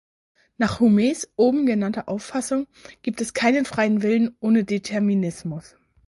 [0.57, 2.65] Nach Humes oben genannter Auffassung
[3.03, 5.75] gibt es keinen freien Willen ohne Determinismus.